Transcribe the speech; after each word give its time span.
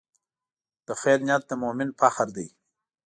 د 0.87 0.89
خیر 1.01 1.19
نیت 1.27 1.43
د 1.47 1.51
مؤمن 1.63 1.89
فخر 1.99 2.27
دی. 2.37 2.47